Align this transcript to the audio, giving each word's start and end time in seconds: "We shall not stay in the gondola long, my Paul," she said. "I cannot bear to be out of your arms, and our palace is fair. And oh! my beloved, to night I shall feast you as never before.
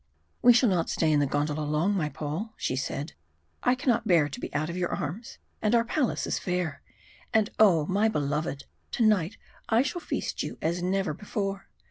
"We 0.41 0.51
shall 0.51 0.69
not 0.69 0.89
stay 0.89 1.11
in 1.11 1.19
the 1.19 1.27
gondola 1.27 1.61
long, 1.63 1.93
my 1.95 2.09
Paul," 2.09 2.55
she 2.57 2.75
said. 2.75 3.13
"I 3.61 3.75
cannot 3.75 4.07
bear 4.07 4.27
to 4.29 4.39
be 4.39 4.51
out 4.51 4.67
of 4.67 4.75
your 4.75 4.91
arms, 4.95 5.37
and 5.61 5.75
our 5.75 5.85
palace 5.85 6.25
is 6.25 6.39
fair. 6.39 6.81
And 7.35 7.51
oh! 7.59 7.85
my 7.85 8.07
beloved, 8.07 8.65
to 8.93 9.05
night 9.05 9.37
I 9.69 9.83
shall 9.83 10.01
feast 10.01 10.41
you 10.41 10.57
as 10.59 10.81
never 10.81 11.13
before. 11.13 11.67